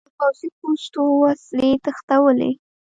له 0.05 0.09
پوځي 0.17 0.49
پوستو 0.59 1.01
وسلې 1.23 1.69
تښتولې. 1.83 2.51